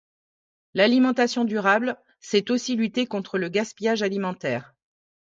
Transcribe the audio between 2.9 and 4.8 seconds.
contre le gaspillage alimentaire.